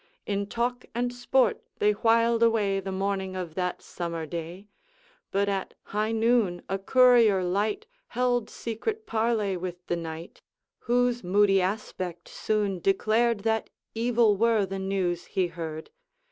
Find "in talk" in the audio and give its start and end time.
0.25-0.83